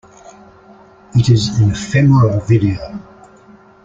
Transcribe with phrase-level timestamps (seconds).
[1.13, 2.97] It is an ephemeral video.